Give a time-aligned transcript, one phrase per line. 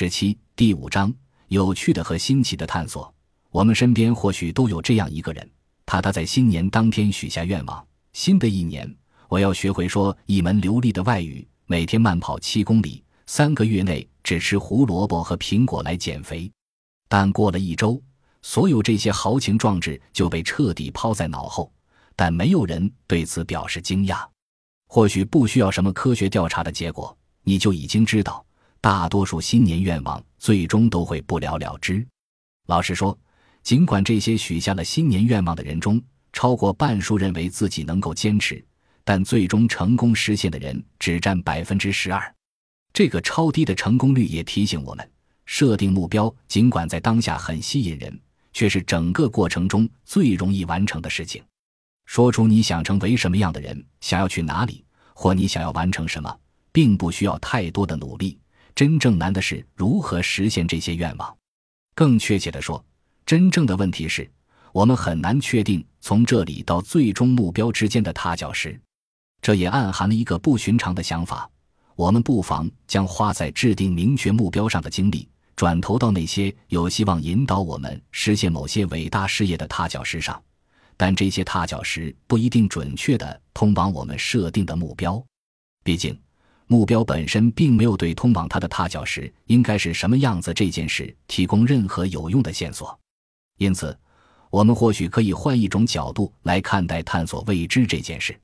[0.00, 1.12] 十七第五章
[1.48, 3.12] 有趣的和新奇的探索。
[3.50, 5.50] 我们身边或许都有这样一个人，
[5.84, 8.88] 他他在新年当天许下愿望：新的一年，
[9.28, 16.48] 我要学会说一门流利的外语，每天慢跑七公里，三个月内只吃胡萝卜和苹果来减肥。
[17.08, 18.00] 但过了一周，
[18.40, 21.72] 所有这些豪情壮志就被彻底抛在脑后。
[22.14, 24.24] 但没有人对此表示惊讶。
[24.86, 28.46] 或许不需要什么科学调查的结果，你就已经知道，
[28.80, 32.06] 大多数新年愿望最终都会不了了之。
[32.66, 33.18] 老实说，
[33.62, 36.00] 尽管这些许下了新年愿望的人中，
[36.32, 38.64] 超过半数认为自己能够坚持，
[39.04, 42.34] 但最终成功实现的人只占百分之十二。
[42.92, 45.10] 这个超低的成功率也提醒我们，
[45.44, 48.20] 设定目标尽管在当下很吸引人，
[48.52, 51.42] 却是整个过程中最容易完成的事情。
[52.06, 56.34] 说出你想成为什么样的人，想要去哪里，或你想要完成什么，
[56.72, 58.38] 并不需要太多的努力。
[58.78, 61.36] 真正难的是如何实现这些愿望。
[61.96, 62.84] 更确切地说，
[63.26, 64.30] 真正的问题是
[64.70, 68.80] 我们很难确定从这里到最终目标之间的踏脚石。
[69.42, 71.50] 这也暗含了一个不寻常的想法：
[71.96, 80.40] 我们不妨将花在制定明确目标上的精力，转投到那些有希望引导我们实现某些伟大事业的踏脚石上。
[80.96, 85.20] 但这些踏脚石不一定准确的通往我们设定的目标，
[85.82, 86.16] 毕竟，
[86.68, 92.96] 目标本身并没有对通往它的踏脚石应该是什么样子这件事提供任何有用的线索。
[93.56, 93.98] 因此，
[94.50, 98.38] 我们或许可以换一种角度来看待探索未知这件事。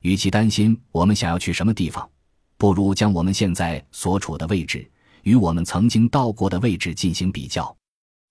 [0.00, 2.08] 与其担心我们想要去什么地方，
[2.56, 4.90] 不如将我们现在所处的位置
[5.22, 7.76] 与我们曾经到过的位置进行比较。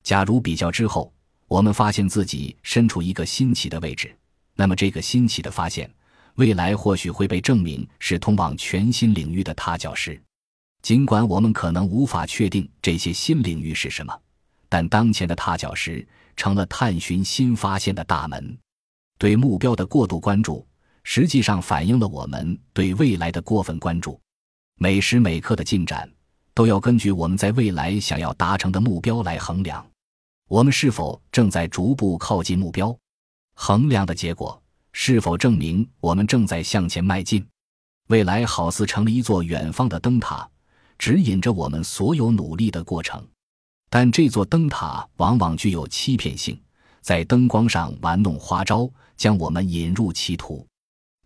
[0.03, 1.13] 假如比较之后，
[1.47, 4.13] 我们发现自己身处一个新奇的位置，
[4.55, 5.89] 那么这个新奇的发现，
[6.37, 10.21] 未来或许会被证明是通往全新领域的踏脚石。
[10.83, 14.15] 尽管我们可能无法确定这些新领域是什么，
[14.69, 18.55] 但当前的踏脚石成了探寻新发现的大门。
[19.17, 20.65] 对目标的过度关注，
[21.03, 24.19] 实际上反映了我们对未来的过分关注。
[24.79, 26.07] 每时每刻的进展，
[26.53, 29.83] 都要根据我们在未来想要达成的目标来衡量。
[30.47, 32.95] 我们是否正在逐步靠近目标？
[33.55, 34.61] 衡量的结果
[34.99, 37.45] 是否证明我们正在向前迈进？
[38.07, 40.49] 未来好似成了一座远方的灯塔，
[40.97, 43.23] 指引着我们所有努力的过程。
[43.91, 46.59] 但这座灯塔往往具有欺骗性，
[46.99, 50.65] 在灯光上玩弄花招，将我们引入歧途。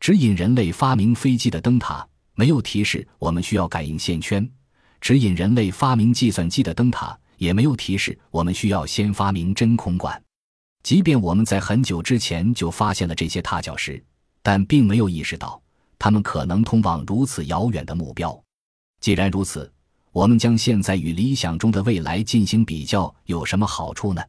[0.01, 2.05] 指引人类发明飞机的灯塔
[2.35, 4.43] 没有提示我们需要感应线圈；
[4.99, 7.17] 指引人类发明计算机的灯塔。
[7.37, 10.21] 也没有提示我们需要先发明真空管，
[10.83, 14.03] 即便我们在很久之前就发现了这些踏脚石，
[14.41, 15.61] 但并没有意识到
[15.99, 18.41] 它们可能通往如此遥远的目标。
[18.99, 19.71] 既然如此，
[20.11, 24.21] 我们将现在与理想中的未来进行比较有什么好处呢？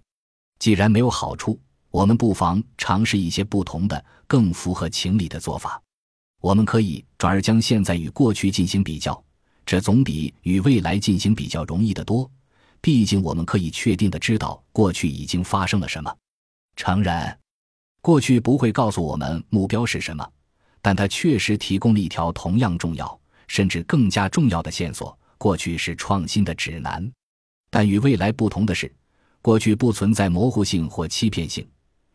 [0.58, 1.58] 既然没有好处，
[1.90, 5.82] 我们不妨尝试一些不同的、更符合情理的做法。
[6.40, 9.22] 我们可以转而将现在与过去进行比较，
[9.64, 12.30] 这总比与未来进行比较容易得多。
[12.80, 16.14] 毕竟，我们可以确定的知道过去已经发生了什么。
[16.84, 17.38] 诚然，
[18.00, 20.28] 过去不会告诉我们目标是什么，
[20.80, 25.16] 但它确实提供了一条同样重要，甚至更加重要的线索。
[25.38, 27.08] 过去是创新的指南，
[27.70, 28.92] 但与未来不同的是，
[29.40, 31.64] 过去不存在模糊性或欺骗性，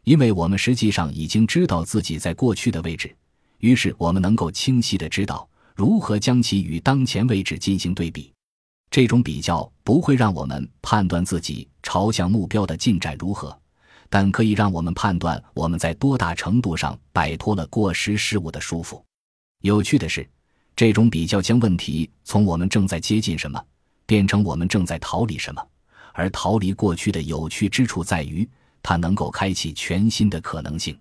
[0.04, 3.16] 因为我们实际上已经知道自己在过去的位置，
[3.60, 8.34] 于是我们能够清晰的知道如何将其与当前位置进行对比。
[8.92, 13.58] 这种比较不会让我们判断自己朝向目标的进展如何，
[14.10, 19.02] 但可以让我们判断我们在多大程度上摆脱了过时事物的束缚。
[19.62, 20.28] 有趣的是，
[20.76, 23.64] 这种比较将问题从我们正在接近什么
[24.06, 25.68] 变成我们正在逃离什么，
[26.14, 28.48] 而逃离过去的有趣之处在于，
[28.82, 30.98] 它能够开启全新的可能性。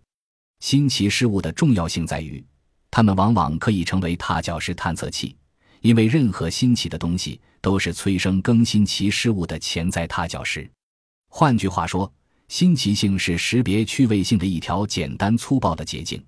[0.61, 2.45] 新奇事物的重要性在于，
[2.91, 5.37] 它们往往可以成为踏脚石探测器。
[5.83, 10.69] 因为任何新奇的东西都是催生更新其事物的潜在踏脚石。
[11.29, 12.11] 换句话说，
[12.49, 16.25] 新奇性是识别趣味性的一条简单粗暴的捷径，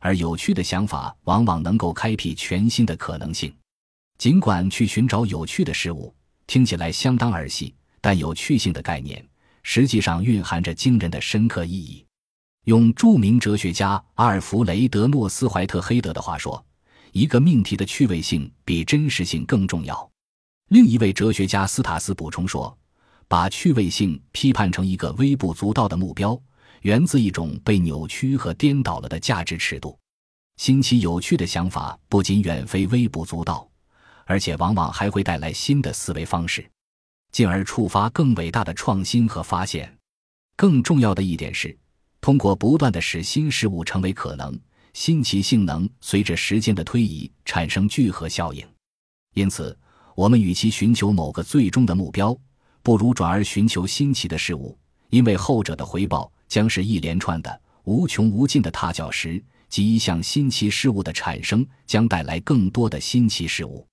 [0.00, 3.54] 而有趣的想法往往能够开辟全新的可能性。
[4.18, 6.14] 尽管去寻找有趣的事物
[6.46, 9.24] 听起来相当儿戏，但有趣性的概念
[9.62, 12.04] 实际上蕴含着惊人的深刻意义。
[12.64, 16.64] 用著名哲学家阿尔弗雷德·诺斯怀特·黑德的话说。
[17.12, 20.10] 一个命题的趣味性比真实性更重要。
[20.68, 22.76] 另一位哲学家斯塔斯补充说
[23.28, 26.40] ：“把趣味性批判成一个微不足道的目标，
[26.82, 29.98] 源自一种被扭曲和颠倒了的价值尺度。
[30.56, 33.68] 新奇有趣的想法不仅远非微不足道，
[34.24, 36.68] 而且往往还会带来新的思维方式。
[37.32, 39.92] 进而触发更伟大的创新和发现。
[40.56, 41.76] 更重要的一点是，
[42.20, 44.58] 通过不断的使新事物成为可能，
[44.94, 48.66] 新奇性能随着时间的推移产生聚合效应。
[49.34, 49.76] 因此，
[50.14, 52.34] 我们与其寻求某个最终的目标，
[52.86, 54.78] 不如转而寻求新奇的事物，
[55.10, 63.84] 因为后者的回报将是一连串的无穷无尽的踏脚石，即一项新奇事物的产生将带来更多的新奇事物。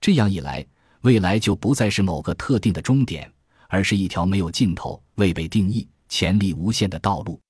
[0.00, 0.66] 这样一来，
[1.02, 3.32] 未来就不再是某个特定的终点，
[3.68, 7.40] 而是一条没有尽头、未被定义、潜力无限的道路。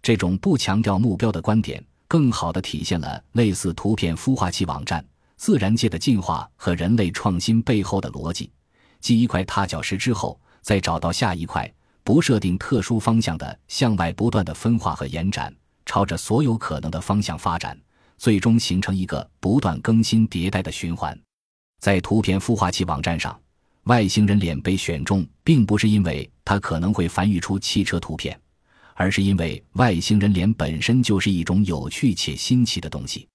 [0.00, 5.04] 这种不强调目标的观点，更好地体现了类似图片孵化器网站。
[5.36, 8.48] 自然界的进化和人类创新背后的逻辑，
[9.06, 11.72] 即一块踏脚石之后，再找到下一块，
[12.02, 15.54] 不设定特殊方向的向外不断的分化和延展，
[15.84, 17.80] 朝着所有可能的方向发展，
[18.18, 21.16] 最终形成一个不断更新迭代的循环。
[21.78, 23.40] 在图片孵化器网站上，
[23.84, 28.36] 外星人脸被选中，并不是因为它可能会繁育出汽车图片，
[28.94, 33.28] 而是因为外星人脸本身就是一种有趣且新奇的东西。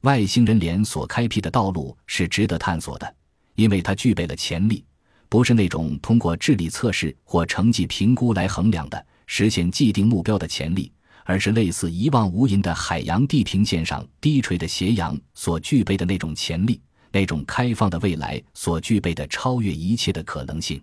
[0.00, 3.14] 外星人脸所开辟的道路是值得探索的，
[3.54, 4.84] 因为它具备了潜力，
[5.32, 10.92] 不是那种通过智力测试或成绩评估来衡量的实现既定目标的潜力，
[11.24, 16.78] 而是类似一望无垠的海洋地平线上低垂的斜阳所具备的那种潜力，
[17.10, 20.78] 那种开放的未来所具备的超越一切的可能性。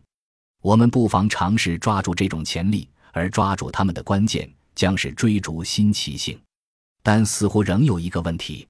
[0.63, 6.35] 我们不妨尝试抓住这种潜力，而抓住他们的关键将是追逐新奇性。
[7.03, 8.67] 但似乎仍有一个问题。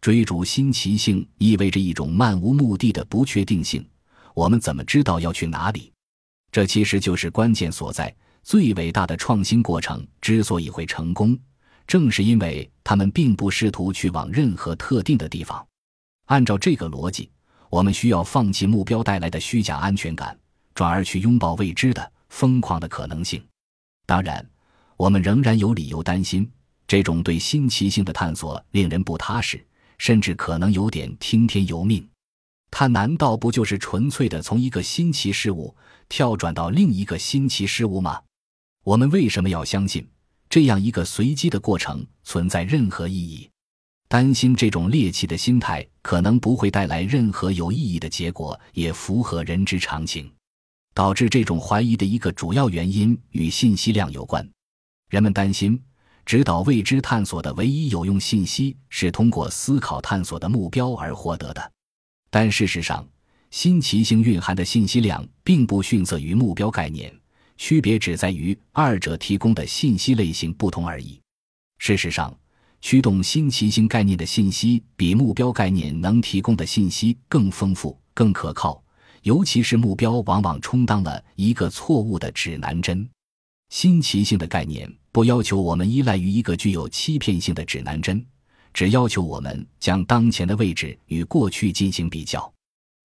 [0.00, 3.86] 追逐新奇性意味着一种漫无目的的不确定性。
[4.34, 5.92] 我们怎么知道要去哪里？
[6.50, 8.14] 这其实就是关键所在。
[8.42, 11.38] 最伟大的创新过程之所以会成功，
[11.86, 15.64] 正是因为他们并不试图去往任何特定的地方。
[16.26, 17.30] 按照这个逻辑，
[17.70, 20.36] 我们需要放弃目标带来的虚假安全感，
[20.74, 23.40] 转而去拥抱未知的疯狂的可能性。
[24.06, 24.44] 当然，
[24.96, 26.50] 我们仍然有理由担心，
[26.88, 29.64] 这种对新奇性的探索令人不踏实。
[29.98, 32.04] 甚至可能有点听天由命，
[32.72, 35.76] 它难道不就是纯粹的从一个新奇事物
[36.08, 38.20] 跳转到另一个新奇事物吗？
[38.82, 40.04] 我们为什么要相信
[40.48, 43.48] 这样一个随机的过程存在任何意义？
[44.08, 50.28] 担心这种猎奇的心态可能不会带来任何有意义的结果，也符合人之常情。
[50.94, 54.46] 导致这种怀疑的一个主要原因与信息量有关，
[55.10, 55.80] 人们担心。
[56.24, 61.72] 指导未知探索的唯一有用信息是通过思考探索的目标而获得的，
[62.32, 63.06] 但事实上，
[63.50, 67.14] 新奇性蕴含的信息量并不逊色于目标概念，
[67.58, 71.20] 区别只在于二者提供的信息类型不同而已。
[71.76, 72.34] 事实上，
[72.80, 78.82] 驱动新奇性概念的信息比目标概念能提供的信息更丰富、更可靠，
[79.24, 83.06] 尤其是目标往往充当了一个错误的指南针。
[83.68, 84.90] 新奇性的概念。
[85.12, 88.24] 不要求我们依赖于一个具有欺骗性的指南针，
[88.72, 92.52] 只要求我们将当前的位置与过去进行比较。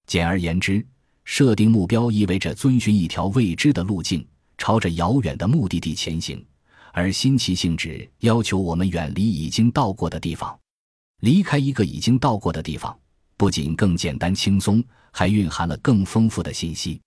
[0.06, 0.86] 简而言之，
[1.26, 4.26] 设定目标意味着遵循一条未知的路径，
[4.58, 6.38] 朝着遥远的目的地前行；
[6.94, 10.58] 而新奇性质要求我们远离已经到过的地方。
[11.22, 12.98] 离开一个已经到过的地方，
[13.36, 17.02] 不仅更简单轻松，还蕴含了更丰富的信息，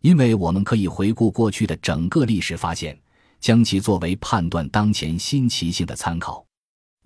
[0.00, 2.98] 因为我们可以回顾过去的整个历史，发现。
[3.40, 6.44] 将其作为判断当前新奇性的参考，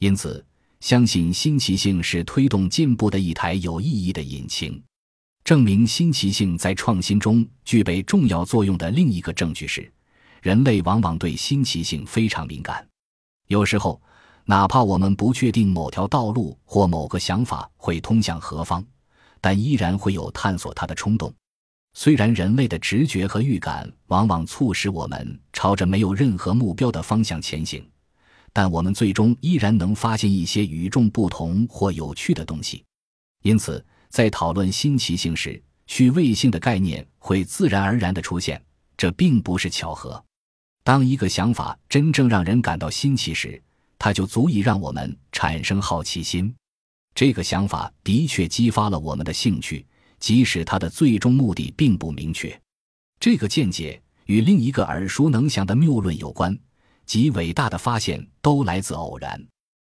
[0.00, 0.44] 因此，
[0.85, 4.79] 相信新奇性是推动进步的一台有意义的引擎。
[5.43, 9.91] 证明新奇性在创新中具备重要作用的另一个证据是，
[10.43, 12.87] 人类往往对新奇性非常敏感。
[13.47, 13.99] 有时候，
[14.45, 18.85] 哪怕我们不确定某条道路或某个想法会通向何方，
[19.41, 21.33] 但依然会有探索它的冲动。
[21.95, 27.83] 虽然人类的直觉和预感往往促使我们朝着没有任何目标的方向前行，
[28.54, 32.82] 但我们最终依然能发现一些与众不同或有趣的东西。
[33.42, 38.64] 因此，在讨论新奇性时，趣味性的概念会自然而然地出现。
[38.96, 40.25] 这并不是巧合。
[40.82, 43.62] 当一个想法真正让人感到新奇时，
[43.99, 46.54] 它就足以让我们产生好奇心。
[47.14, 49.84] 这个想法的确激发了我们的兴趣。
[50.20, 52.58] 即使它的最终目的并不明确，
[53.20, 56.58] 这个见解与另一个耳熟能详的谬论有关，
[57.06, 59.42] 即伟大的发现都来自偶然。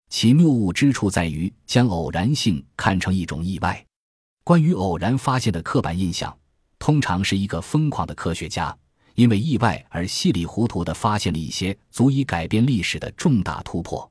[0.10, 3.86] 其谬误之处在于将偶然性看成一种意外。
[4.44, 6.38] 关于偶然发现的刻板印象，
[6.80, 8.76] 通常是一个疯狂的科学家
[9.16, 14.10] 因为意外而稀里糊涂地发现了一些足以改变历史的重大突破。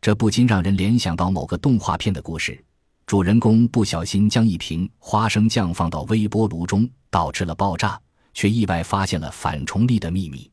[0.00, 2.64] 这不禁让人联想到某个动画片的故事。
[3.04, 8.00] 主人公不小心将一瓶花生酱放到微波炉中，导致了爆炸，
[8.34, 10.50] 却意外发现了反重力的秘密。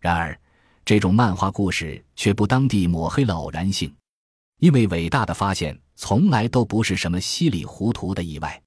[0.00, 0.38] 然而，
[0.90, 3.94] 这种漫画故事却不当地抹黑了偶然性，
[4.58, 8.60] 因为伟大的发现从来都不是什么稀里糊涂的意外。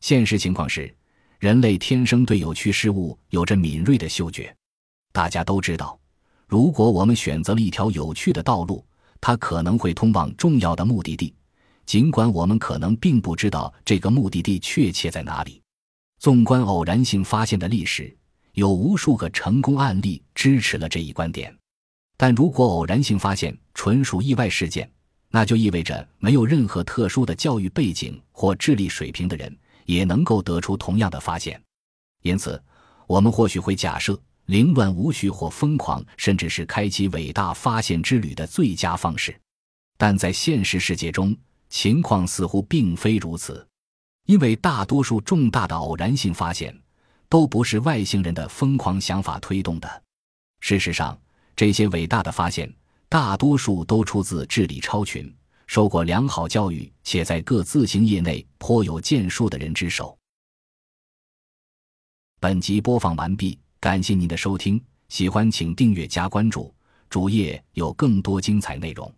[0.00, 0.92] 现实情况是，
[1.38, 4.52] 人类天生对有趣事物有着敏锐的嗅觉。
[5.12, 5.96] 大家都知道，
[6.48, 8.84] 如果我们选择了一条有趣的道路，
[9.20, 11.32] 它可能会通往重要的目的地，
[11.86, 15.62] 尽管我们可能并不知道这个目的地确切在哪里。
[16.18, 18.12] 纵观偶然性发现的历史，
[18.54, 21.56] 有无数个成功案例支持了这一观点。
[22.22, 24.86] 但如果偶然性发现纯属意外事件，
[25.30, 31.58] 那就意味着没有任何特殊的教育背景或智力水平的人也能够得出同样的发现。
[32.20, 32.62] 因此，
[33.06, 34.20] 我们或许会假设。
[34.46, 39.40] 凌乱无序或疯狂，甚至是开启伟大发现之旅的最佳方式，
[39.96, 41.36] 但在现实世界中，
[41.68, 43.64] 情况似乎并非如此，
[44.26, 46.76] 因为大多数重大的偶然性发现
[47.28, 50.02] 都不是外星人的疯狂想法推动的。
[50.58, 51.16] 事实上，
[51.60, 52.74] 这些伟大的发现
[53.06, 55.30] 大多数都出自智力超群、
[55.66, 60.16] 受过良好教育且在各自行业内颇有建树的人之手。
[62.40, 63.58] 本集播放完毕。
[63.78, 66.74] 感谢您的收听，喜欢请订阅加关注，
[67.10, 69.14] 主页有更多精彩内容。